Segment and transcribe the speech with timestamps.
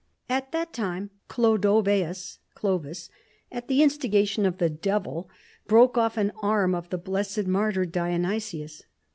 [0.27, 3.11] At that time Chlodoveus (Clovis),
[3.51, 5.29] at the in stigation of the devil,
[5.67, 8.81] broke off an arm of the blessed martyr Dionysius.